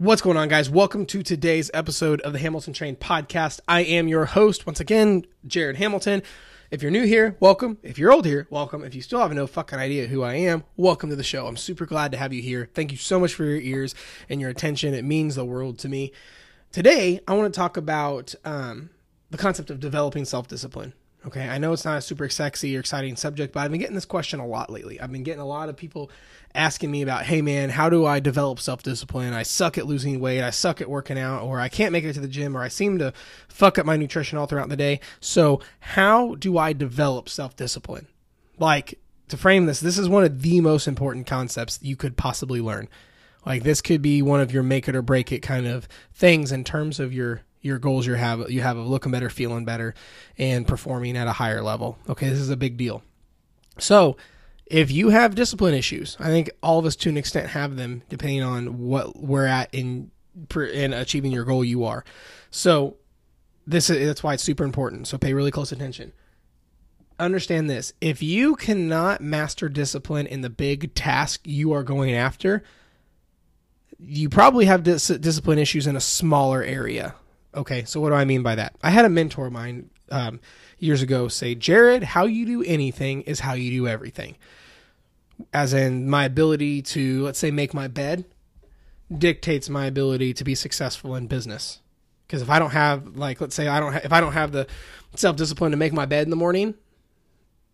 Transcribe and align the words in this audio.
What's 0.00 0.22
going 0.22 0.36
on, 0.36 0.46
guys? 0.46 0.70
Welcome 0.70 1.06
to 1.06 1.24
today's 1.24 1.72
episode 1.74 2.20
of 2.20 2.32
the 2.32 2.38
Hamilton 2.38 2.72
Train 2.72 2.94
podcast. 2.94 3.58
I 3.66 3.80
am 3.80 4.06
your 4.06 4.26
host, 4.26 4.64
once 4.64 4.78
again, 4.78 5.26
Jared 5.44 5.74
Hamilton. 5.74 6.22
If 6.70 6.82
you're 6.82 6.92
new 6.92 7.02
here, 7.02 7.36
welcome. 7.40 7.78
If 7.82 7.98
you're 7.98 8.12
old 8.12 8.24
here, 8.24 8.46
welcome. 8.48 8.84
If 8.84 8.94
you 8.94 9.02
still 9.02 9.18
have 9.18 9.32
no 9.32 9.48
fucking 9.48 9.76
idea 9.76 10.06
who 10.06 10.22
I 10.22 10.34
am, 10.34 10.62
welcome 10.76 11.10
to 11.10 11.16
the 11.16 11.24
show. 11.24 11.48
I'm 11.48 11.56
super 11.56 11.84
glad 11.84 12.12
to 12.12 12.18
have 12.18 12.32
you 12.32 12.40
here. 12.40 12.70
Thank 12.74 12.92
you 12.92 12.96
so 12.96 13.18
much 13.18 13.34
for 13.34 13.42
your 13.42 13.58
ears 13.58 13.96
and 14.28 14.40
your 14.40 14.50
attention. 14.50 14.94
It 14.94 15.04
means 15.04 15.34
the 15.34 15.44
world 15.44 15.80
to 15.80 15.88
me. 15.88 16.12
Today, 16.70 17.18
I 17.26 17.34
want 17.34 17.52
to 17.52 17.58
talk 17.58 17.76
about 17.76 18.36
um, 18.44 18.90
the 19.32 19.36
concept 19.36 19.68
of 19.68 19.80
developing 19.80 20.24
self 20.24 20.46
discipline. 20.46 20.94
Okay, 21.26 21.48
I 21.48 21.58
know 21.58 21.72
it's 21.72 21.84
not 21.84 21.98
a 21.98 22.00
super 22.00 22.28
sexy 22.28 22.76
or 22.76 22.80
exciting 22.80 23.16
subject, 23.16 23.52
but 23.52 23.60
I've 23.60 23.70
been 23.70 23.80
getting 23.80 23.96
this 23.96 24.04
question 24.04 24.38
a 24.38 24.46
lot 24.46 24.70
lately. 24.70 25.00
I've 25.00 25.10
been 25.10 25.24
getting 25.24 25.40
a 25.40 25.46
lot 25.46 25.68
of 25.68 25.76
people 25.76 26.10
asking 26.54 26.90
me 26.90 27.02
about, 27.02 27.24
hey 27.24 27.42
man, 27.42 27.70
how 27.70 27.90
do 27.90 28.06
I 28.06 28.20
develop 28.20 28.60
self 28.60 28.82
discipline? 28.82 29.32
I 29.32 29.42
suck 29.42 29.78
at 29.78 29.86
losing 29.86 30.20
weight, 30.20 30.42
I 30.42 30.50
suck 30.50 30.80
at 30.80 30.88
working 30.88 31.18
out, 31.18 31.42
or 31.42 31.58
I 31.58 31.68
can't 31.68 31.92
make 31.92 32.04
it 32.04 32.12
to 32.14 32.20
the 32.20 32.28
gym, 32.28 32.56
or 32.56 32.62
I 32.62 32.68
seem 32.68 32.98
to 32.98 33.12
fuck 33.48 33.78
up 33.78 33.86
my 33.86 33.96
nutrition 33.96 34.38
all 34.38 34.46
throughout 34.46 34.68
the 34.68 34.76
day. 34.76 35.00
So, 35.20 35.60
how 35.80 36.36
do 36.36 36.56
I 36.56 36.72
develop 36.72 37.28
self 37.28 37.56
discipline? 37.56 38.06
Like, 38.58 38.98
to 39.28 39.36
frame 39.36 39.66
this, 39.66 39.80
this 39.80 39.98
is 39.98 40.08
one 40.08 40.24
of 40.24 40.40
the 40.42 40.60
most 40.60 40.86
important 40.86 41.26
concepts 41.26 41.80
you 41.82 41.96
could 41.96 42.16
possibly 42.16 42.60
learn. 42.60 42.88
Like, 43.44 43.64
this 43.64 43.80
could 43.80 44.02
be 44.02 44.22
one 44.22 44.40
of 44.40 44.52
your 44.52 44.62
make 44.62 44.88
it 44.88 44.96
or 44.96 45.02
break 45.02 45.32
it 45.32 45.40
kind 45.40 45.66
of 45.66 45.88
things 46.12 46.52
in 46.52 46.64
terms 46.64 47.00
of 47.00 47.12
your 47.12 47.42
your 47.60 47.78
goals 47.78 48.06
you 48.06 48.14
have 48.14 48.50
you 48.50 48.60
have 48.60 48.76
of 48.76 48.86
looking 48.86 49.12
better, 49.12 49.30
feeling 49.30 49.64
better, 49.64 49.94
and 50.36 50.66
performing 50.66 51.16
at 51.16 51.26
a 51.26 51.32
higher 51.32 51.62
level. 51.62 51.98
Okay, 52.08 52.28
this 52.28 52.38
is 52.38 52.50
a 52.50 52.56
big 52.56 52.76
deal. 52.76 53.02
So, 53.78 54.16
if 54.66 54.90
you 54.90 55.10
have 55.10 55.34
discipline 55.34 55.74
issues, 55.74 56.16
I 56.20 56.28
think 56.28 56.50
all 56.62 56.78
of 56.78 56.84
us 56.84 56.96
to 56.96 57.08
an 57.08 57.16
extent 57.16 57.48
have 57.50 57.76
them, 57.76 58.02
depending 58.08 58.42
on 58.42 58.78
what 58.78 59.16
we're 59.16 59.46
at 59.46 59.72
in 59.72 60.10
in 60.72 60.92
achieving 60.92 61.32
your 61.32 61.44
goal. 61.44 61.64
You 61.64 61.84
are 61.84 62.04
so. 62.50 62.96
This 63.66 63.90
is 63.90 64.06
that's 64.06 64.22
why 64.22 64.34
it's 64.34 64.42
super 64.42 64.64
important. 64.64 65.08
So 65.08 65.18
pay 65.18 65.34
really 65.34 65.50
close 65.50 65.72
attention. 65.72 66.12
Understand 67.18 67.68
this: 67.68 67.92
if 68.00 68.22
you 68.22 68.56
cannot 68.56 69.20
master 69.20 69.68
discipline 69.68 70.26
in 70.26 70.40
the 70.40 70.50
big 70.50 70.94
task 70.94 71.40
you 71.44 71.72
are 71.72 71.82
going 71.82 72.14
after, 72.14 72.62
you 73.98 74.28
probably 74.28 74.66
have 74.66 74.84
dis- 74.84 75.08
discipline 75.08 75.58
issues 75.58 75.86
in 75.86 75.96
a 75.96 76.00
smaller 76.00 76.62
area. 76.62 77.14
Okay, 77.58 77.84
so 77.84 78.00
what 78.00 78.10
do 78.10 78.14
I 78.14 78.24
mean 78.24 78.44
by 78.44 78.54
that? 78.54 78.76
I 78.84 78.90
had 78.90 79.04
a 79.04 79.08
mentor 79.08 79.46
of 79.46 79.52
mine 79.52 79.90
um, 80.12 80.38
years 80.78 81.02
ago 81.02 81.26
say, 81.26 81.56
Jared, 81.56 82.04
how 82.04 82.24
you 82.24 82.46
do 82.46 82.62
anything 82.62 83.22
is 83.22 83.40
how 83.40 83.54
you 83.54 83.72
do 83.72 83.88
everything. 83.88 84.36
As 85.52 85.74
in, 85.74 86.08
my 86.08 86.24
ability 86.24 86.82
to, 86.82 87.24
let's 87.24 87.38
say, 87.38 87.50
make 87.50 87.74
my 87.74 87.88
bed 87.88 88.24
dictates 89.16 89.68
my 89.68 89.86
ability 89.86 90.34
to 90.34 90.44
be 90.44 90.54
successful 90.54 91.16
in 91.16 91.26
business. 91.26 91.80
Because 92.26 92.42
if 92.42 92.48
I 92.48 92.60
don't 92.60 92.70
have, 92.70 93.16
like, 93.16 93.40
let's 93.40 93.56
say, 93.56 93.66
I 93.66 93.80
don't, 93.80 93.92
ha- 93.92 94.00
if 94.04 94.12
I 94.12 94.20
don't 94.20 94.34
have 94.34 94.52
the 94.52 94.68
self 95.16 95.34
discipline 95.34 95.72
to 95.72 95.76
make 95.76 95.92
my 95.92 96.06
bed 96.06 96.24
in 96.24 96.30
the 96.30 96.36
morning, 96.36 96.74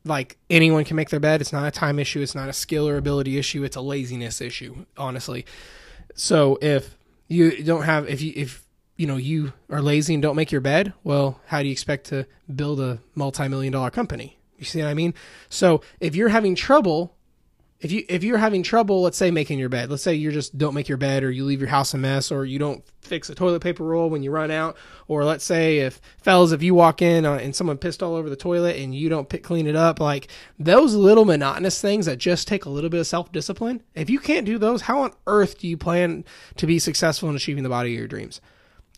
like 0.06 0.38
anyone 0.48 0.84
can 0.84 0.96
make 0.96 1.10
their 1.10 1.20
bed. 1.20 1.42
It's 1.42 1.52
not 1.52 1.66
a 1.66 1.70
time 1.70 1.98
issue. 1.98 2.22
It's 2.22 2.34
not 2.34 2.48
a 2.48 2.54
skill 2.54 2.88
or 2.88 2.96
ability 2.96 3.36
issue. 3.36 3.64
It's 3.64 3.76
a 3.76 3.82
laziness 3.82 4.40
issue, 4.40 4.86
honestly. 4.96 5.44
So 6.14 6.58
if 6.62 6.96
you 7.28 7.62
don't 7.62 7.82
have, 7.82 8.08
if 8.08 8.22
you, 8.22 8.32
if 8.34 8.64
you 8.96 9.06
know 9.06 9.16
you 9.16 9.52
are 9.70 9.82
lazy 9.82 10.14
and 10.14 10.22
don't 10.22 10.36
make 10.36 10.52
your 10.52 10.60
bed 10.60 10.92
well 11.02 11.40
how 11.46 11.60
do 11.60 11.66
you 11.66 11.72
expect 11.72 12.06
to 12.06 12.26
build 12.54 12.80
a 12.80 13.00
multi-million 13.14 13.72
dollar 13.72 13.90
company? 13.90 14.38
You 14.58 14.64
see 14.64 14.80
what 14.80 14.88
i 14.88 14.94
mean? 14.94 15.14
So 15.48 15.82
if 16.00 16.14
you're 16.14 16.28
having 16.28 16.54
trouble 16.54 17.14
if 17.84 17.92
you 17.92 18.04
if 18.08 18.24
you're 18.24 18.38
having 18.38 18.62
trouble 18.62 19.02
let's 19.02 19.18
say 19.18 19.30
making 19.30 19.58
your 19.58 19.68
bed 19.68 19.90
let's 19.90 20.02
say 20.02 20.14
you 20.14 20.32
just 20.32 20.56
don't 20.56 20.74
make 20.74 20.88
your 20.88 20.96
bed 20.96 21.22
or 21.22 21.30
you 21.30 21.44
leave 21.44 21.60
your 21.60 21.68
house 21.68 21.92
a 21.92 21.98
mess 21.98 22.30
or 22.32 22.44
you 22.44 22.58
don't 22.58 22.82
fix 23.02 23.28
a 23.28 23.34
toilet 23.34 23.60
paper 23.60 23.84
roll 23.84 24.08
when 24.08 24.22
you 24.22 24.30
run 24.30 24.50
out 24.50 24.76
or 25.06 25.22
let's 25.22 25.44
say 25.44 25.80
if 25.80 26.00
fellas 26.16 26.52
if 26.52 26.62
you 26.62 26.74
walk 26.74 27.02
in 27.02 27.26
uh, 27.26 27.34
and 27.34 27.54
someone 27.54 27.76
pissed 27.76 28.02
all 28.02 28.14
over 28.14 28.30
the 28.30 28.36
toilet 28.36 28.76
and 28.76 28.94
you 28.94 29.10
don't 29.10 29.28
pick, 29.28 29.42
clean 29.42 29.66
it 29.66 29.76
up 29.76 30.00
like 30.00 30.28
those 30.58 30.94
little 30.94 31.26
monotonous 31.26 31.80
things 31.80 32.06
that 32.06 32.16
just 32.16 32.48
take 32.48 32.64
a 32.64 32.70
little 32.70 32.90
bit 32.90 33.00
of 33.00 33.06
self-discipline 33.06 33.82
if 33.94 34.08
you 34.08 34.18
can't 34.18 34.46
do 34.46 34.56
those 34.56 34.82
how 34.82 35.02
on 35.02 35.12
earth 35.26 35.58
do 35.58 35.68
you 35.68 35.76
plan 35.76 36.24
to 36.56 36.66
be 36.66 36.78
successful 36.78 37.28
in 37.28 37.36
achieving 37.36 37.64
the 37.64 37.68
body 37.68 37.92
of 37.92 37.98
your 37.98 38.08
dreams 38.08 38.40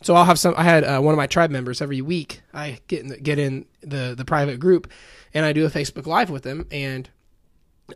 so 0.01 0.13
I'll 0.15 0.25
have 0.25 0.39
some. 0.39 0.53
I 0.57 0.63
had 0.63 0.83
uh, 0.83 0.99
one 1.01 1.13
of 1.13 1.17
my 1.17 1.27
tribe 1.27 1.49
members 1.51 1.81
every 1.81 2.01
week. 2.01 2.41
I 2.53 2.79
get 2.87 3.01
in 3.01 3.07
the, 3.07 3.17
get 3.17 3.39
in 3.39 3.65
the 3.81 4.13
the 4.15 4.25
private 4.25 4.59
group, 4.59 4.91
and 5.33 5.45
I 5.45 5.53
do 5.53 5.65
a 5.65 5.69
Facebook 5.69 6.05
live 6.05 6.29
with 6.29 6.43
them 6.43 6.67
and 6.71 7.09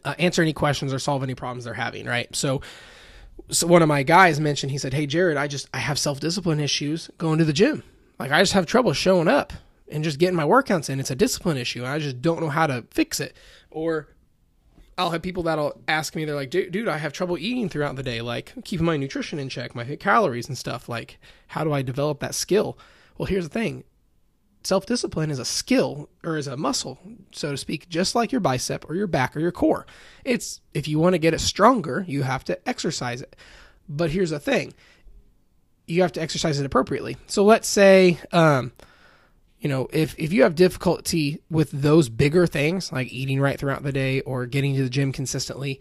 uh, 0.04 0.16
answer 0.18 0.42
any 0.42 0.54
questions 0.54 0.94
or 0.94 1.00
solve 1.00 1.24
any 1.24 1.36
problems 1.36 1.66
they're 1.66 1.74
having. 1.74 2.06
Right. 2.06 2.34
So, 2.36 2.62
so 3.50 3.68
one 3.68 3.82
of 3.82 3.88
my 3.88 4.04
guys 4.04 4.40
mentioned. 4.40 4.72
He 4.72 4.78
said, 4.78 4.94
"Hey 4.94 5.06
Jared, 5.06 5.38
I 5.38 5.48
just 5.48 5.68
I 5.74 5.78
have 5.78 6.00
self 6.00 6.20
discipline 6.20 6.60
issues 6.60 7.10
going 7.18 7.38
to 7.38 7.46
the 7.46 7.54
gym. 7.54 7.84
Like 8.18 8.32
I 8.32 8.42
just 8.42 8.54
have 8.54 8.66
trouble 8.66 8.94
showing 8.94 9.28
up 9.28 9.54
and 9.92 10.04
just 10.04 10.18
getting 10.18 10.36
my 10.36 10.46
workouts 10.46 10.90
in. 10.90 11.00
It's 11.00 11.12
a 11.12 11.16
discipline 11.16 11.58
issue. 11.58 11.86
I 11.86 12.00
just 12.00 12.22
don't 12.22 12.42
know 12.42 12.50
how 12.50 12.66
to 12.66 12.86
fix 12.92 13.20
it. 13.20 13.36
Or 13.70 14.08
I'll 14.98 15.12
have 15.12 15.22
people 15.22 15.44
that'll 15.44 15.82
ask 15.88 16.16
me, 16.16 16.26
they're 16.26 16.36
like, 16.36 16.50
dude, 16.50 16.88
I 16.88 16.98
have 16.98 17.14
trouble 17.14 17.38
eating 17.38 17.70
throughout 17.70 17.96
the 17.96 18.04
day, 18.04 18.22
like 18.22 18.54
keeping 18.64 18.86
my 18.86 18.98
nutrition 18.98 19.40
in 19.40 19.50
check, 19.50 19.74
my 19.74 19.96
calories 19.96 20.48
and 20.48 20.58
stuff. 20.58 20.90
Like, 20.90 21.20
how 21.48 21.64
do 21.64 21.74
I 21.74 21.82
develop 21.82 22.20
that 22.20 22.36
skill? 22.36 22.78
Well, 23.18 23.26
here's 23.26 23.48
the 23.48 23.54
thing 23.54 23.84
self 24.64 24.86
discipline 24.86 25.32
is 25.32 25.40
a 25.40 25.46
skill 25.46 26.10
or 26.24 26.38
is 26.38 26.48
a 26.48 26.58
muscle, 26.58 27.00
so 27.32 27.52
to 27.52 27.58
speak, 27.58 27.90
just 27.90 28.16
like 28.16 28.32
your 28.32 28.42
bicep 28.42 28.90
or 28.90 28.96
your 28.96 29.08
back 29.08 29.36
or 29.36 29.40
your 29.40 29.52
core. 29.52 29.86
It's 30.24 30.62
if 30.74 30.88
you 30.88 31.00
want 31.00 31.14
to 31.14 31.20
get 31.20 31.34
it 31.34 31.40
stronger, 31.40 32.06
you 32.08 32.24
have 32.24 32.44
to 32.46 32.70
exercise 32.70 33.22
it. 33.22 33.36
But 33.90 34.12
here's 34.12 34.30
the 34.30 34.40
thing 34.40 34.74
you 35.88 36.02
have 36.04 36.12
to 36.14 36.22
exercise 36.22 36.60
it 36.60 36.66
appropriately. 36.66 37.18
So 37.28 37.44
let's 37.44 37.68
say, 37.68 38.18
um, 38.32 38.72
you 39.62 39.70
know, 39.70 39.88
if 39.94 40.16
if 40.18 40.34
you 40.34 40.42
have 40.42 40.56
difficulty 40.56 41.40
with 41.50 41.70
those 41.72 42.10
bigger 42.10 42.48
things 42.48 42.92
like 42.92 43.14
eating 43.14 43.40
right 43.40 43.60
throughout 43.60 43.84
the 43.84 43.92
day 43.92 44.22
or 44.22 44.48
getting 44.48 44.76
to 44.76 44.84
the 44.84 44.90
gym 44.90 45.12
consistently, 45.12 45.80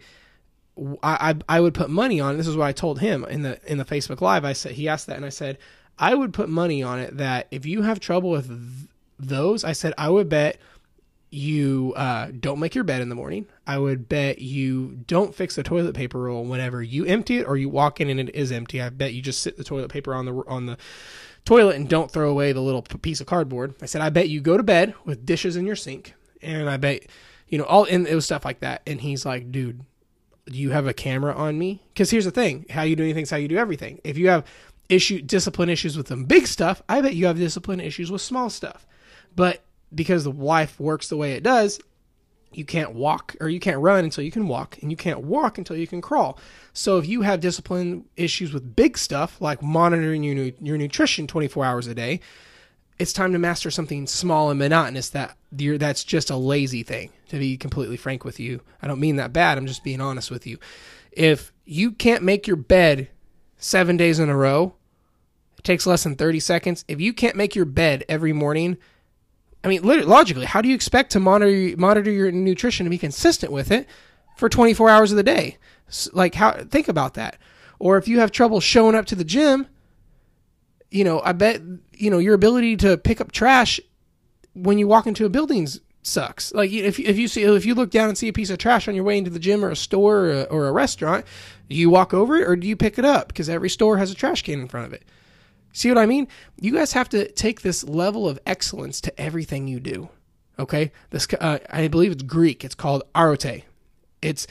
I, 1.01 1.31
I, 1.49 1.57
I 1.57 1.59
would 1.59 1.73
put 1.73 1.89
money 1.89 2.19
on. 2.19 2.37
This 2.37 2.47
is 2.47 2.55
what 2.55 2.67
I 2.67 2.73
told 2.73 2.99
him 2.99 3.25
in 3.25 3.41
the 3.41 3.59
in 3.65 3.79
the 3.79 3.85
Facebook 3.85 4.21
Live. 4.21 4.45
I 4.45 4.53
said 4.53 4.73
he 4.73 4.87
asked 4.87 5.07
that, 5.07 5.17
and 5.17 5.25
I 5.25 5.29
said 5.29 5.57
I 5.97 6.13
would 6.13 6.31
put 6.31 6.47
money 6.47 6.83
on 6.83 6.99
it 6.99 7.17
that 7.17 7.47
if 7.49 7.65
you 7.65 7.81
have 7.81 7.99
trouble 7.99 8.29
with 8.29 8.47
th- 8.47 8.89
those, 9.17 9.63
I 9.63 9.71
said 9.71 9.95
I 9.97 10.09
would 10.09 10.29
bet 10.29 10.59
you 11.31 11.93
uh, 11.95 12.29
don't 12.39 12.59
make 12.59 12.75
your 12.75 12.83
bed 12.83 13.01
in 13.01 13.09
the 13.09 13.15
morning. 13.15 13.47
I 13.65 13.79
would 13.79 14.07
bet 14.07 14.39
you 14.39 14.99
don't 15.07 15.33
fix 15.33 15.55
the 15.55 15.63
toilet 15.63 15.95
paper 15.95 16.19
roll 16.19 16.43
whenever 16.43 16.83
you 16.83 17.05
empty 17.05 17.37
it 17.37 17.47
or 17.47 17.57
you 17.57 17.69
walk 17.69 17.99
in 17.99 18.09
and 18.09 18.19
it 18.19 18.35
is 18.35 18.51
empty. 18.51 18.79
I 18.79 18.89
bet 18.89 19.13
you 19.13 19.23
just 19.23 19.39
sit 19.39 19.57
the 19.57 19.63
toilet 19.63 19.89
paper 19.89 20.13
on 20.13 20.25
the 20.25 20.33
on 20.45 20.67
the 20.67 20.77
toilet 21.45 21.75
and 21.75 21.89
don't 21.89 22.11
throw 22.11 22.29
away 22.29 22.51
the 22.51 22.61
little 22.61 22.81
piece 22.81 23.21
of 23.21 23.27
cardboard. 23.27 23.75
I 23.81 23.85
said, 23.85 24.01
I 24.01 24.09
bet 24.09 24.29
you 24.29 24.41
go 24.41 24.57
to 24.57 24.63
bed 24.63 24.93
with 25.05 25.25
dishes 25.25 25.55
in 25.55 25.65
your 25.65 25.75
sink. 25.75 26.13
And 26.41 26.69
I 26.69 26.77
bet, 26.77 27.03
you 27.47 27.57
know, 27.57 27.65
all, 27.65 27.85
and 27.85 28.07
it 28.07 28.15
was 28.15 28.25
stuff 28.25 28.45
like 28.45 28.59
that. 28.61 28.81
And 28.87 29.01
he's 29.01 29.25
like, 29.25 29.51
dude, 29.51 29.81
do 30.45 30.57
you 30.57 30.71
have 30.71 30.87
a 30.87 30.93
camera 30.93 31.33
on 31.33 31.57
me? 31.57 31.83
Because 31.93 32.09
here's 32.09 32.25
the 32.25 32.31
thing 32.31 32.65
how 32.69 32.83
you 32.83 32.95
do 32.95 33.03
anything 33.03 33.23
is 33.23 33.29
how 33.29 33.37
you 33.37 33.47
do 33.47 33.57
everything. 33.57 33.99
If 34.03 34.17
you 34.17 34.29
have 34.29 34.45
issue 34.89 35.21
discipline 35.21 35.69
issues 35.69 35.97
with 35.97 36.07
some 36.07 36.25
big 36.25 36.47
stuff, 36.47 36.81
I 36.89 37.01
bet 37.01 37.15
you 37.15 37.27
have 37.27 37.37
discipline 37.37 37.79
issues 37.79 38.11
with 38.11 38.21
small 38.21 38.49
stuff. 38.49 38.85
But 39.35 39.63
because 39.93 40.23
the 40.23 40.31
wife 40.31 40.79
works 40.79 41.07
the 41.07 41.17
way 41.17 41.33
it 41.33 41.43
does, 41.43 41.79
you 42.53 42.65
can't 42.65 42.93
walk 42.93 43.35
or 43.39 43.49
you 43.49 43.59
can't 43.59 43.79
run 43.79 44.03
until 44.03 44.23
you 44.23 44.31
can 44.31 44.47
walk 44.47 44.77
and 44.81 44.91
you 44.91 44.97
can't 44.97 45.21
walk 45.21 45.57
until 45.57 45.75
you 45.75 45.87
can 45.87 46.01
crawl. 46.01 46.37
So 46.73 46.97
if 46.97 47.07
you 47.07 47.21
have 47.21 47.39
discipline 47.39 48.05
issues 48.17 48.53
with 48.53 48.75
big 48.75 48.97
stuff 48.97 49.39
like 49.39 49.61
monitoring 49.61 50.23
your 50.23 50.51
your 50.61 50.77
nutrition 50.77 51.27
24 51.27 51.65
hours 51.65 51.87
a 51.87 51.95
day, 51.95 52.19
it's 52.99 53.13
time 53.13 53.31
to 53.33 53.39
master 53.39 53.71
something 53.71 54.05
small 54.05 54.49
and 54.49 54.59
monotonous 54.59 55.09
that 55.09 55.37
that's 55.51 56.03
just 56.03 56.29
a 56.29 56.35
lazy 56.35 56.83
thing. 56.83 57.11
To 57.29 57.39
be 57.39 57.55
completely 57.55 57.95
frank 57.97 58.25
with 58.25 58.39
you, 58.39 58.61
I 58.81 58.87
don't 58.87 58.99
mean 58.99 59.15
that 59.15 59.31
bad. 59.31 59.57
I'm 59.57 59.65
just 59.65 59.83
being 59.83 60.01
honest 60.01 60.29
with 60.29 60.45
you. 60.45 60.57
If 61.13 61.53
you 61.63 61.91
can't 61.91 62.23
make 62.23 62.45
your 62.45 62.57
bed 62.57 63.09
7 63.57 63.95
days 63.95 64.19
in 64.19 64.29
a 64.29 64.35
row, 64.35 64.75
it 65.57 65.63
takes 65.63 65.87
less 65.87 66.03
than 66.03 66.15
30 66.15 66.41
seconds. 66.41 66.83
If 66.87 66.99
you 66.99 67.13
can't 67.13 67.37
make 67.37 67.55
your 67.55 67.65
bed 67.65 68.03
every 68.09 68.33
morning, 68.33 68.77
I 69.63 69.67
mean, 69.67 69.83
logically, 69.83 70.45
how 70.45 70.61
do 70.61 70.69
you 70.69 70.75
expect 70.75 71.11
to 71.11 71.19
monitor 71.19 71.77
monitor 71.77 72.09
your 72.11 72.31
nutrition 72.31 72.85
and 72.85 72.91
be 72.91 72.97
consistent 72.97 73.51
with 73.51 73.71
it 73.71 73.87
for 74.35 74.49
24 74.49 74.89
hours 74.89 75.11
of 75.11 75.17
the 75.17 75.23
day? 75.23 75.57
Like, 76.13 76.35
how? 76.35 76.63
Think 76.63 76.87
about 76.87 77.13
that. 77.13 77.37
Or 77.77 77.97
if 77.97 78.07
you 78.07 78.19
have 78.19 78.31
trouble 78.31 78.59
showing 78.59 78.95
up 78.95 79.05
to 79.07 79.15
the 79.15 79.23
gym, 79.23 79.67
you 80.89 81.03
know, 81.03 81.21
I 81.23 81.33
bet 81.33 81.61
you 81.93 82.09
know 82.09 82.17
your 82.17 82.33
ability 82.33 82.77
to 82.77 82.97
pick 82.97 83.21
up 83.21 83.31
trash 83.31 83.79
when 84.53 84.77
you 84.77 84.87
walk 84.87 85.05
into 85.05 85.25
a 85.25 85.29
building 85.29 85.67
sucks. 86.01 86.53
Like, 86.53 86.71
if 86.71 86.99
if 86.99 87.17
you 87.17 87.27
see 87.27 87.43
if 87.43 87.65
you 87.65 87.75
look 87.75 87.91
down 87.91 88.09
and 88.09 88.17
see 88.17 88.27
a 88.27 88.33
piece 88.33 88.49
of 88.49 88.57
trash 88.57 88.87
on 88.87 88.95
your 88.95 89.03
way 89.03 89.17
into 89.17 89.29
the 89.29 89.39
gym 89.39 89.63
or 89.63 89.69
a 89.69 89.75
store 89.75 90.17
or 90.17 90.31
a, 90.31 90.43
or 90.43 90.67
a 90.67 90.71
restaurant, 90.71 91.25
do 91.69 91.75
you 91.75 91.89
walk 91.89 92.13
over 92.13 92.35
it 92.37 92.47
or 92.47 92.55
do 92.55 92.67
you 92.67 92.75
pick 92.75 92.97
it 92.97 93.05
up? 93.05 93.27
Because 93.27 93.49
every 93.49 93.69
store 93.69 93.97
has 93.97 94.11
a 94.11 94.15
trash 94.15 94.41
can 94.41 94.59
in 94.59 94.67
front 94.67 94.87
of 94.87 94.93
it. 94.93 95.03
See 95.73 95.89
what 95.89 95.97
I 95.97 96.05
mean? 96.05 96.27
You 96.59 96.73
guys 96.73 96.93
have 96.93 97.09
to 97.09 97.31
take 97.31 97.61
this 97.61 97.83
level 97.83 98.27
of 98.27 98.39
excellence 98.45 99.01
to 99.01 99.21
everything 99.21 99.67
you 99.67 99.79
do. 99.79 100.09
Okay? 100.59 100.91
This 101.09 101.27
uh, 101.39 101.59
I 101.69 101.87
believe 101.87 102.11
it's 102.11 102.23
Greek. 102.23 102.63
It's 102.63 102.75
called 102.75 103.03
arete. 103.15 103.63
It's 104.21 104.47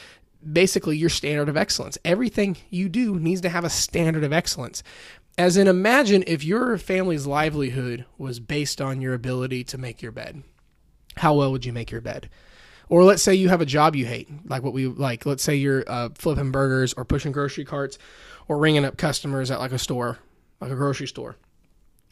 basically 0.53 0.97
your 0.97 1.11
standard 1.11 1.49
of 1.49 1.57
excellence. 1.57 1.99
Everything 2.05 2.57
you 2.71 2.89
do 2.89 3.19
needs 3.19 3.41
to 3.43 3.49
have 3.49 3.65
a 3.65 3.71
standard 3.71 4.25
of 4.25 4.33
excellence. 4.33 4.83
As 5.39 5.57
in, 5.57 5.69
imagine 5.69 6.25
if 6.27 6.45
your 6.45 6.77
family's 6.79 7.27
livelihood 7.27 8.05
was 8.19 8.41
based 8.41 8.81
on 8.81 9.01
your 9.01 9.15
ability 9.15 9.65
to 9.65 9.79
make 9.79 10.03
your 10.03 10.13
bed. 10.13 10.43
How 11.17 11.35
well 11.35 11.53
would 11.53 11.65
you 11.65 11.73
make 11.73 11.91
your 11.91 12.01
bed? 12.01 12.29
Or 12.89 13.05
let's 13.05 13.23
say 13.23 13.35
you 13.35 13.49
have 13.49 13.61
a 13.61 13.67
job 13.67 13.95
you 13.95 14.05
hate, 14.05 14.29
like 14.49 14.63
what 14.63 14.73
we 14.73 14.87
like. 14.87 15.25
Let's 15.25 15.45
say 15.45 15.55
you're 15.55 15.85
uh, 15.87 16.09
flipping 16.15 16.51
burgers 16.51 16.93
or 16.95 17.05
pushing 17.05 17.31
grocery 17.31 17.65
carts 17.65 17.99
or 18.49 18.59
ringing 18.59 18.85
up 18.85 18.97
customers 18.97 19.51
at 19.51 19.61
like 19.61 19.73
a 19.73 19.79
store, 19.79 20.19
like 20.61 20.71
a 20.71 20.77
grocery 20.77 21.07
store. 21.07 21.37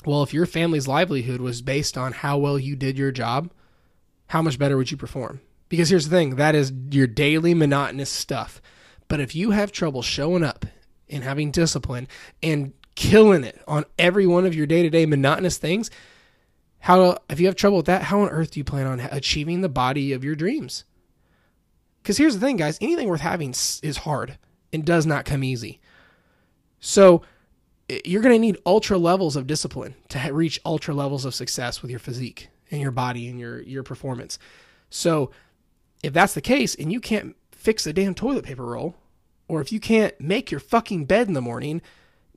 Well, 0.05 0.23
if 0.23 0.33
your 0.33 0.47
family's 0.47 0.89
livelihood 0.89 1.41
was 1.41 1.63
based 1.63 1.99
on 1.99 2.13
how 2.13 2.39
well 2.39 2.59
you 2.59 2.77
did 2.77 2.99
your 2.99 3.11
job, 3.11 3.51
how 4.29 4.43
much 4.43 4.59
better 4.59 4.77
would 4.77 4.91
you 4.91 4.97
perform? 4.97 5.41
Because 5.69 5.91
here's 5.91 6.09
the 6.09 6.17
thing 6.17 6.37
that 6.37 6.55
is 6.55 6.73
your 6.91 7.07
daily 7.07 7.55
monotonous 7.55 8.11
stuff. 8.11 8.63
But 9.09 9.21
if 9.21 9.35
you 9.35 9.51
have 9.51 9.73
trouble 9.73 10.03
showing 10.03 10.45
up 10.45 10.67
and 11.09 11.25
having 11.25 11.51
discipline 11.51 12.09
and 12.43 12.73
killing 12.95 13.45
it 13.45 13.61
on 13.67 13.85
every 13.99 14.27
one 14.27 14.47
of 14.47 14.55
your 14.55 14.67
day 14.67 14.83
to 14.83 14.91
day 14.91 15.07
monotonous 15.07 15.59
things, 15.59 15.91
how 16.81 17.19
if 17.29 17.41
you 17.41 17.47
have 17.47 17.57
trouble 17.57 17.79
with 17.79 17.87
that, 17.87 18.03
how 18.03 18.21
on 18.21 18.29
earth 18.29 18.53
do 18.53 18.61
you 18.61 18.65
plan 18.65 18.87
on 18.87 19.01
achieving 19.01 19.61
the 19.61 19.69
body 19.69 20.13
of 20.13 20.25
your 20.25 20.35
dreams? 20.35 20.85
Because 22.03 22.19
here's 22.19 22.35
the 22.35 22.41
thing, 22.41 22.57
guys: 22.57 22.79
anything 22.81 23.09
worth 23.09 23.21
having 23.21 23.51
is 23.51 23.99
hard 24.05 24.39
and 24.73 24.85
does 24.85 25.07
not 25.07 25.25
come 25.25 25.43
easy. 25.43 25.81
So 26.81 27.23
you're 28.05 28.23
going 28.23 28.35
to 28.35 28.39
need 28.39 28.59
ultra 28.67 28.99
levels 28.99 29.37
of 29.37 29.47
discipline 29.47 29.95
to 30.09 30.19
reach 30.33 30.61
ultra 30.65 30.95
levels 30.95 31.25
of 31.25 31.35
success 31.35 31.81
with 31.83 31.91
your 31.91 32.01
physique 32.01 32.49
and 32.71 32.81
your 32.81 32.91
body 32.91 33.29
and 33.29 33.39
your 33.39 33.61
your 33.63 33.83
performance. 33.83 34.39
So 34.91 35.31
if 36.03 36.13
that's 36.13 36.35
the 36.35 36.41
case, 36.41 36.75
and 36.75 36.93
you 36.93 37.01
can't 37.01 37.35
fix 37.51 37.87
a 37.87 37.93
damn 37.93 38.15
toilet 38.15 38.45
paper 38.45 38.65
roll, 38.65 38.95
or 39.49 39.61
if 39.61 39.73
you 39.73 39.81
can't 39.81 40.19
make 40.21 40.51
your 40.51 40.61
fucking 40.61 41.07
bed 41.07 41.29
in 41.29 41.35
the 41.35 41.41
morning, 41.41 41.83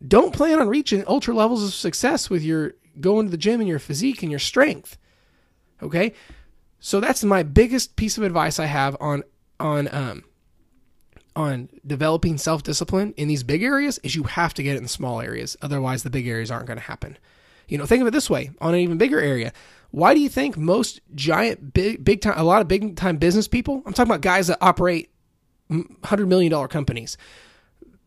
don't 0.05 0.33
plan 0.33 0.59
on 0.59 0.67
reaching 0.67 1.03
ultra 1.05 1.33
levels 1.33 1.63
of 1.63 1.73
success 1.73 2.29
with 2.29 2.43
your 2.43 2.73
going 2.99 3.27
to 3.27 3.31
the 3.31 3.37
gym 3.37 3.59
and 3.59 3.69
your 3.69 3.79
physique 3.79 4.23
and 4.23 4.31
your 4.31 4.39
strength. 4.39 4.97
Okay? 5.81 6.13
So 6.79 6.99
that's 6.99 7.23
my 7.23 7.43
biggest 7.43 7.95
piece 7.95 8.17
of 8.17 8.23
advice 8.23 8.59
I 8.59 8.65
have 8.65 8.97
on 8.99 9.23
on 9.59 9.93
um 9.93 10.23
on 11.35 11.69
developing 11.85 12.37
self-discipline 12.37 13.13
in 13.17 13.27
these 13.27 13.43
big 13.43 13.63
areas 13.63 13.99
is 13.99 14.15
you 14.15 14.23
have 14.23 14.53
to 14.55 14.63
get 14.63 14.75
it 14.75 14.81
in 14.81 14.87
small 14.87 15.21
areas. 15.21 15.55
Otherwise 15.61 16.03
the 16.03 16.09
big 16.09 16.27
areas 16.27 16.51
aren't 16.51 16.67
going 16.67 16.79
to 16.79 16.83
happen. 16.83 17.17
You 17.67 17.77
know, 17.77 17.85
think 17.85 18.01
of 18.01 18.07
it 18.07 18.11
this 18.11 18.29
way, 18.29 18.51
on 18.59 18.73
an 18.73 18.81
even 18.81 18.97
bigger 18.97 19.19
area. 19.19 19.53
Why 19.91 20.13
do 20.13 20.19
you 20.19 20.29
think 20.29 20.57
most 20.57 20.99
giant 21.15 21.73
big 21.73 22.03
big 22.03 22.21
time 22.21 22.33
a 22.37 22.43
lot 22.43 22.61
of 22.61 22.67
big 22.67 22.95
time 22.95 23.17
business 23.17 23.47
people, 23.47 23.81
I'm 23.85 23.93
talking 23.93 24.11
about 24.11 24.21
guys 24.21 24.47
that 24.47 24.57
operate 24.61 25.09
100 25.67 26.27
million 26.27 26.51
dollar 26.51 26.67
companies. 26.67 27.17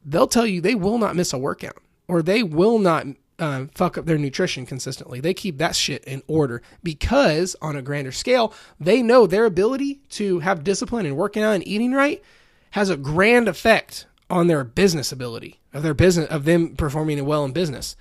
They'll 0.04 0.26
tell 0.26 0.46
you 0.46 0.60
they 0.60 0.74
will 0.74 0.98
not 0.98 1.16
miss 1.16 1.32
a 1.32 1.38
workout 1.38 1.78
or 2.08 2.22
they 2.22 2.42
will 2.42 2.78
not 2.78 3.06
uh, 3.38 3.66
fuck 3.74 3.98
up 3.98 4.06
their 4.06 4.18
nutrition 4.18 4.66
consistently. 4.66 5.20
They 5.20 5.34
keep 5.34 5.58
that 5.58 5.74
shit 5.74 6.04
in 6.04 6.22
order 6.28 6.62
because, 6.82 7.56
on 7.60 7.76
a 7.76 7.82
grander 7.82 8.12
scale, 8.12 8.52
they 8.78 9.02
know 9.02 9.26
their 9.26 9.44
ability 9.44 10.00
to 10.10 10.40
have 10.40 10.62
discipline 10.62 11.06
and 11.06 11.16
working 11.16 11.42
out 11.42 11.54
and 11.54 11.66
eating 11.66 11.92
right 11.92 12.22
has 12.74 12.90
a 12.90 12.96
grand 12.96 13.46
effect 13.46 14.04
on 14.28 14.48
their 14.48 14.64
business 14.64 15.12
ability 15.12 15.60
of 15.72 15.84
their 15.84 15.94
business 15.94 16.28
of 16.28 16.44
them 16.44 16.74
performing 16.74 17.24
well 17.24 17.44
in 17.44 17.52
business. 17.52 17.94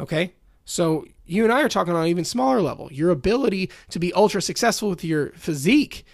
Okay, 0.00 0.34
so 0.64 1.06
you 1.24 1.44
and 1.44 1.52
I 1.52 1.62
are 1.62 1.68
talking 1.68 1.94
on 1.94 2.02
an 2.02 2.08
even 2.08 2.24
smaller 2.24 2.60
level. 2.60 2.88
Your 2.90 3.10
ability 3.10 3.70
to 3.90 4.00
be 4.00 4.12
ultra 4.14 4.42
successful 4.42 4.90
with 4.90 5.04
your 5.04 5.30
physique 5.30 6.04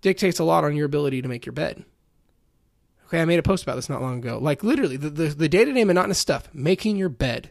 dictates 0.00 0.38
a 0.38 0.44
lot 0.44 0.64
on 0.64 0.76
your 0.76 0.86
ability 0.86 1.20
to 1.20 1.28
make 1.28 1.44
your 1.44 1.52
bed. 1.52 1.84
Okay, 3.06 3.20
I 3.20 3.26
made 3.26 3.38
a 3.38 3.42
post 3.42 3.64
about 3.64 3.76
this 3.76 3.90
not 3.90 4.00
long 4.00 4.16
ago. 4.16 4.38
Like 4.40 4.64
literally, 4.64 4.96
the, 4.96 5.10
the, 5.10 5.26
the 5.28 5.48
day-to-day 5.48 5.84
monotonous 5.84 6.18
stuff, 6.18 6.48
making 6.54 6.96
your 6.96 7.10
bed, 7.10 7.50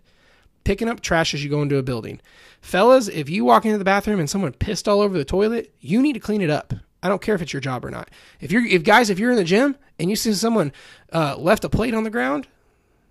picking 0.64 0.90
up 0.90 1.00
trash 1.00 1.36
as 1.36 1.44
you 1.44 1.50
go 1.52 1.62
into 1.62 1.78
a 1.78 1.84
building. 1.84 2.20
Fellas, 2.60 3.08
if 3.08 3.30
you 3.30 3.46
walk 3.46 3.66
into 3.66 3.78
the 3.78 3.86
bathroom 3.86 4.20
and 4.20 4.30
someone 4.32 4.54
pissed 4.54 4.88
all 4.88 5.02
over 5.02 5.16
the 5.16 5.24
toilet, 5.24 5.76
you 5.80 6.02
need 6.02 6.14
to 6.14 6.20
clean 6.20 6.42
it 6.42 6.50
up. 6.50 6.74
I 7.04 7.10
don't 7.10 7.22
care 7.22 7.36
if 7.36 7.42
it's 7.42 7.54
your 7.54 7.62
job 7.62 7.86
or 7.86 7.92
not. 7.92 8.10
If 8.40 8.52
you're, 8.52 8.66
if 8.66 8.84
guys, 8.84 9.10
if 9.10 9.20
you're 9.20 9.32
in 9.32 9.38
the 9.38 9.44
gym 9.44 9.76
and 10.00 10.10
you 10.10 10.16
see 10.16 10.34
someone 10.34 10.74
uh, 11.14 11.36
left 11.38 11.64
a 11.64 11.70
plate 11.70 11.94
on 11.94 12.04
the 12.04 12.10
ground, 12.10 12.48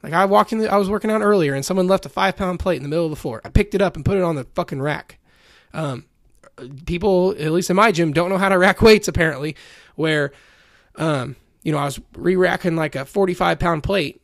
like 0.02 0.12
I 0.12 0.24
walked 0.24 0.52
in, 0.52 0.58
the, 0.58 0.70
I 0.70 0.76
was 0.76 0.90
working 0.90 1.10
out 1.10 1.22
earlier 1.22 1.54
and 1.54 1.64
someone 1.64 1.86
left 1.86 2.04
a 2.04 2.08
five 2.08 2.36
pound 2.36 2.58
plate 2.60 2.76
in 2.76 2.82
the 2.82 2.88
middle 2.88 3.04
of 3.04 3.10
the 3.10 3.16
floor. 3.16 3.40
I 3.44 3.48
picked 3.48 3.74
it 3.74 3.80
up 3.80 3.96
and 3.96 4.04
put 4.04 4.16
it 4.16 4.22
on 4.22 4.36
the 4.36 4.44
fucking 4.54 4.82
rack. 4.82 5.18
Um, 5.72 6.04
people, 6.86 7.30
at 7.32 7.52
least 7.52 7.70
in 7.70 7.76
my 7.76 7.92
gym, 7.92 8.12
don't 8.12 8.28
know 8.28 8.38
how 8.38 8.48
to 8.48 8.58
rack 8.58 8.82
weights 8.82 9.08
apparently. 9.08 9.56
Where, 9.96 10.32
um, 10.96 11.36
you 11.62 11.72
know, 11.72 11.78
I 11.78 11.84
was 11.84 12.00
re-racking 12.16 12.76
like 12.76 12.96
a 12.96 13.04
45 13.04 13.58
pound 13.58 13.82
plate 13.82 14.20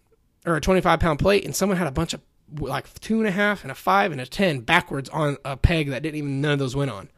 or 0.46 0.56
a 0.56 0.60
25 0.60 1.00
pound 1.00 1.18
plate, 1.18 1.44
and 1.44 1.54
someone 1.54 1.78
had 1.78 1.86
a 1.86 1.92
bunch 1.92 2.12
of 2.12 2.20
like 2.58 2.92
two 3.00 3.18
and 3.18 3.28
a 3.28 3.30
half 3.30 3.62
and 3.62 3.70
a 3.70 3.74
five 3.74 4.12
and 4.12 4.20
a 4.20 4.26
10 4.26 4.60
backwards 4.60 5.08
on 5.10 5.36
a 5.44 5.56
peg 5.56 5.90
that 5.90 6.02
didn't 6.02 6.16
even, 6.16 6.40
none 6.40 6.52
of 6.52 6.58
those 6.58 6.74
went 6.74 6.90
on. 6.90 7.08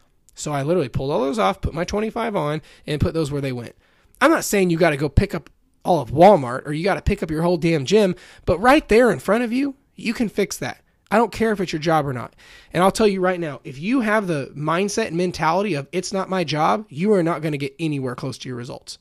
So 0.42 0.52
I 0.52 0.62
literally 0.62 0.88
pulled 0.88 1.12
all 1.12 1.20
those 1.20 1.38
off, 1.38 1.60
put 1.60 1.72
my 1.72 1.84
25 1.84 2.34
on, 2.34 2.62
and 2.86 3.00
put 3.00 3.14
those 3.14 3.30
where 3.30 3.40
they 3.40 3.52
went. 3.52 3.76
I'm 4.20 4.30
not 4.30 4.44
saying 4.44 4.70
you 4.70 4.76
got 4.76 4.90
to 4.90 4.96
go 4.96 5.08
pick 5.08 5.34
up 5.34 5.48
all 5.84 6.00
of 6.00 6.10
Walmart 6.10 6.66
or 6.66 6.72
you 6.72 6.84
got 6.84 6.94
to 6.94 7.02
pick 7.02 7.22
up 7.22 7.30
your 7.30 7.42
whole 7.42 7.56
damn 7.56 7.84
gym, 7.84 8.16
but 8.44 8.58
right 8.58 8.88
there 8.88 9.10
in 9.10 9.20
front 9.20 9.44
of 9.44 9.52
you, 9.52 9.76
you 9.94 10.12
can 10.12 10.28
fix 10.28 10.58
that. 10.58 10.82
I 11.12 11.16
don't 11.16 11.30
care 11.30 11.52
if 11.52 11.60
it's 11.60 11.72
your 11.72 11.80
job 11.80 12.06
or 12.06 12.12
not. 12.12 12.34
And 12.72 12.82
I'll 12.82 12.90
tell 12.90 13.06
you 13.06 13.20
right 13.20 13.38
now, 13.38 13.60
if 13.64 13.78
you 13.78 14.00
have 14.00 14.26
the 14.26 14.52
mindset 14.56 15.08
and 15.08 15.16
mentality 15.16 15.74
of 15.74 15.86
it's 15.92 16.12
not 16.12 16.30
my 16.30 16.42
job, 16.42 16.86
you 16.88 17.12
are 17.12 17.22
not 17.22 17.42
going 17.42 17.52
to 17.52 17.58
get 17.58 17.76
anywhere 17.78 18.14
close 18.14 18.38
to 18.38 18.48
your 18.48 18.56
results. 18.56 18.98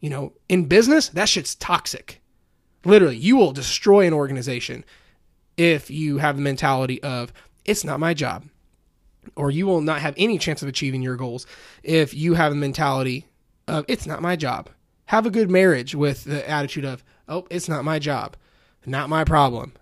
You 0.00 0.10
know, 0.10 0.32
in 0.48 0.64
business, 0.66 1.08
that 1.10 1.28
shit's 1.28 1.54
toxic. 1.54 2.20
Literally, 2.84 3.16
you 3.16 3.36
will 3.36 3.52
destroy 3.52 4.06
an 4.06 4.12
organization 4.12 4.84
if 5.56 5.90
you 5.90 6.18
have 6.18 6.36
the 6.36 6.42
mentality 6.42 7.02
of 7.02 7.32
it's 7.64 7.84
not 7.84 8.00
my 8.00 8.12
job 8.12 8.44
or 9.36 9.50
you 9.50 9.66
will 9.66 9.80
not 9.80 10.00
have 10.00 10.14
any 10.16 10.38
chance 10.38 10.62
of 10.62 10.68
achieving 10.68 11.02
your 11.02 11.16
goals 11.16 11.46
if 11.82 12.14
you 12.14 12.34
have 12.34 12.52
a 12.52 12.56
mentality 12.56 13.26
of 13.68 13.84
it's 13.88 14.06
not 14.06 14.22
my 14.22 14.36
job 14.36 14.68
have 15.06 15.26
a 15.26 15.30
good 15.30 15.50
marriage 15.50 15.94
with 15.94 16.24
the 16.24 16.48
attitude 16.48 16.84
of 16.84 17.04
oh 17.28 17.46
it's 17.50 17.68
not 17.68 17.84
my 17.84 17.98
job 17.98 18.36
not 18.86 19.08
my 19.08 19.24
problem 19.24 19.72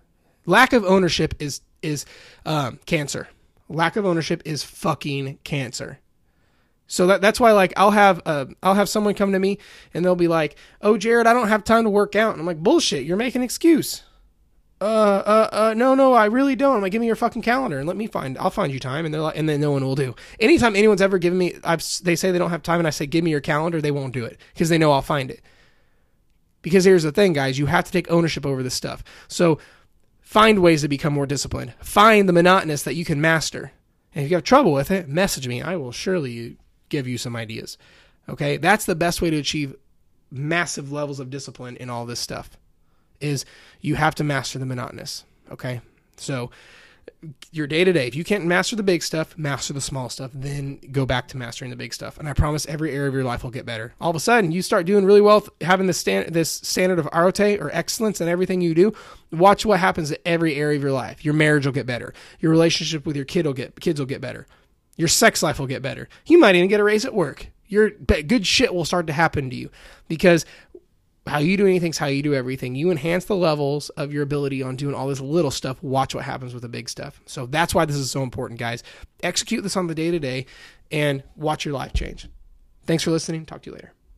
lack 0.45 0.73
of 0.73 0.83
ownership 0.85 1.33
is 1.39 1.61
is 1.81 2.05
um, 2.45 2.79
cancer 2.85 3.27
lack 3.69 3.95
of 3.95 4.05
ownership 4.05 4.41
is 4.45 4.63
fucking 4.63 5.37
cancer 5.43 5.99
so 6.89 7.05
that, 7.05 7.21
that's 7.21 7.39
why 7.39 7.51
like 7.51 7.71
I'll 7.77 7.91
have 7.91 8.21
uh, 8.25 8.47
I'll 8.63 8.73
have 8.73 8.89
someone 8.89 9.13
come 9.13 9.31
to 9.33 9.39
me 9.39 9.59
and 9.93 10.03
they'll 10.03 10.15
be 10.15 10.27
like, 10.27 10.57
"Oh, 10.81 10.97
Jared, 10.97 11.27
I 11.27 11.33
don't 11.33 11.47
have 11.47 11.63
time 11.63 11.83
to 11.83 11.89
work 11.89 12.15
out." 12.15 12.31
And 12.31 12.39
I'm 12.39 12.47
like, 12.47 12.63
"Bullshit! 12.63 13.05
You're 13.05 13.15
making 13.15 13.41
an 13.41 13.45
excuse." 13.45 14.01
Uh, 14.81 14.83
uh, 14.83 15.49
uh, 15.51 15.73
no, 15.75 15.93
no, 15.93 16.13
I 16.13 16.25
really 16.25 16.55
don't. 16.55 16.77
I'm 16.77 16.81
like, 16.81 16.93
give 16.93 17.01
me 17.01 17.07
your 17.07 17.17
fucking 17.17 17.41
calendar 17.41 17.79
and 17.79 17.87
let 17.87 17.97
me 17.97 18.07
find. 18.07 18.37
I'll 18.37 18.49
find 18.49 18.71
you 18.71 18.79
time, 18.79 19.05
and 19.05 19.13
they're 19.13 19.21
like, 19.21 19.37
and 19.37 19.47
then 19.47 19.59
no 19.59 19.71
one 19.71 19.83
will 19.83 19.95
do. 19.95 20.15
Anytime 20.39 20.75
anyone's 20.75 21.01
ever 21.01 21.17
given 21.17 21.37
me, 21.37 21.55
I've 21.63 21.83
they 22.03 22.15
say 22.15 22.31
they 22.31 22.37
don't 22.37 22.49
have 22.49 22.63
time, 22.63 22.79
and 22.79 22.87
I 22.87 22.91
say, 22.91 23.05
give 23.05 23.23
me 23.23 23.31
your 23.31 23.41
calendar, 23.41 23.81
they 23.81 23.91
won't 23.91 24.13
do 24.13 24.23
it 24.23 24.39
because 24.53 24.69
they 24.69 24.77
know 24.77 24.91
I'll 24.91 25.01
find 25.01 25.29
it. 25.29 25.41
Because 26.61 26.85
here's 26.85 27.03
the 27.03 27.11
thing, 27.11 27.33
guys, 27.33 27.59
you 27.59 27.65
have 27.65 27.85
to 27.85 27.91
take 27.91 28.09
ownership 28.09 28.45
over 28.45 28.63
this 28.63 28.73
stuff. 28.73 29.03
So 29.27 29.59
find 30.21 30.59
ways 30.59 30.81
to 30.81 30.87
become 30.87 31.13
more 31.13 31.25
disciplined. 31.25 31.73
Find 31.81 32.27
the 32.27 32.33
monotonous 32.33 32.83
that 32.83 32.95
you 32.95 33.05
can 33.05 33.21
master. 33.21 33.71
And 34.13 34.25
if 34.25 34.31
you 34.31 34.37
have 34.37 34.43
trouble 34.43 34.73
with 34.73 34.91
it, 34.91 35.07
message 35.07 35.47
me. 35.47 35.61
I 35.61 35.75
will 35.75 35.91
surely 35.91 36.57
give 36.89 37.07
you 37.07 37.17
some 37.17 37.35
ideas. 37.35 37.77
Okay, 38.27 38.57
that's 38.57 38.85
the 38.85 38.95
best 38.95 39.21
way 39.21 39.29
to 39.29 39.37
achieve 39.37 39.75
massive 40.31 40.91
levels 40.91 41.19
of 41.19 41.29
discipline 41.29 41.75
in 41.77 41.89
all 41.89 42.05
this 42.05 42.19
stuff 42.19 42.49
is 43.21 43.45
you 43.81 43.95
have 43.95 44.15
to 44.15 44.23
master 44.23 44.59
the 44.59 44.65
monotonous. 44.65 45.25
Okay. 45.51 45.81
So 46.17 46.51
your 47.51 47.67
day 47.67 47.83
to 47.83 47.91
day, 47.91 48.07
if 48.07 48.15
you 48.15 48.23
can't 48.23 48.45
master 48.45 48.75
the 48.75 48.83
big 48.83 49.03
stuff, 49.03 49.37
master 49.37 49.73
the 49.73 49.81
small 49.81 50.09
stuff, 50.09 50.31
then 50.33 50.79
go 50.91 51.05
back 51.05 51.27
to 51.29 51.37
mastering 51.37 51.69
the 51.69 51.75
big 51.75 51.93
stuff. 51.93 52.17
And 52.17 52.29
I 52.29 52.33
promise 52.33 52.65
every 52.67 52.91
area 52.91 53.07
of 53.07 53.13
your 53.13 53.23
life 53.23 53.43
will 53.43 53.51
get 53.51 53.65
better. 53.65 53.93
All 53.99 54.09
of 54.09 54.15
a 54.15 54.19
sudden, 54.19 54.51
you 54.51 54.61
start 54.61 54.85
doing 54.85 55.05
really 55.05 55.21
well, 55.21 55.45
having 55.61 55.87
this, 55.87 55.97
stand, 55.97 56.33
this 56.33 56.49
standard 56.49 56.99
of 56.99 57.07
arete 57.11 57.59
or 57.59 57.69
excellence 57.73 58.21
in 58.21 58.27
everything 58.27 58.61
you 58.61 58.73
do. 58.73 58.93
Watch 59.31 59.65
what 59.65 59.79
happens 59.79 60.09
to 60.09 60.27
every 60.27 60.55
area 60.55 60.77
of 60.77 60.83
your 60.83 60.91
life. 60.91 61.25
Your 61.25 61.33
marriage 61.33 61.65
will 61.65 61.73
get 61.73 61.85
better. 61.85 62.13
Your 62.39 62.51
relationship 62.51 63.05
with 63.05 63.15
your 63.15 63.25
kid 63.25 63.45
will 63.45 63.53
get 63.53 63.79
kids 63.79 63.99
will 63.99 64.07
get 64.07 64.21
better. 64.21 64.47
Your 64.95 65.07
sex 65.07 65.41
life 65.41 65.59
will 65.59 65.67
get 65.67 65.81
better. 65.81 66.09
You 66.25 66.39
might 66.39 66.55
even 66.55 66.69
get 66.69 66.79
a 66.79 66.83
raise 66.83 67.05
at 67.05 67.13
work. 67.13 67.47
Your 67.67 67.91
good 67.91 68.47
shit 68.47 68.73
will 68.73 68.85
start 68.85 69.07
to 69.07 69.13
happen 69.13 69.49
to 69.51 69.55
you 69.55 69.69
because 70.07 70.43
how 71.29 71.39
you 71.39 71.57
do 71.57 71.65
anything 71.65 71.91
is 71.91 71.97
how 71.97 72.07
you 72.07 72.21
do 72.21 72.33
everything. 72.33 72.75
You 72.75 72.91
enhance 72.91 73.25
the 73.25 73.35
levels 73.35 73.89
of 73.89 74.11
your 74.11 74.23
ability 74.23 74.61
on 74.63 74.75
doing 74.75 74.95
all 74.95 75.07
this 75.07 75.21
little 75.21 75.51
stuff. 75.51 75.81
Watch 75.81 76.15
what 76.15 76.25
happens 76.25 76.53
with 76.53 76.63
the 76.63 76.69
big 76.69 76.89
stuff. 76.89 77.21
So 77.25 77.45
that's 77.45 77.73
why 77.73 77.85
this 77.85 77.95
is 77.95 78.11
so 78.11 78.23
important, 78.23 78.59
guys. 78.59 78.83
Execute 79.23 79.63
this 79.63 79.77
on 79.77 79.87
the 79.87 79.95
day 79.95 80.11
to 80.11 80.19
day 80.19 80.45
and 80.91 81.23
watch 81.35 81.65
your 81.65 81.73
life 81.73 81.93
change. 81.93 82.27
Thanks 82.85 83.03
for 83.03 83.11
listening. 83.11 83.45
Talk 83.45 83.61
to 83.63 83.69
you 83.69 83.75
later. 83.75 83.93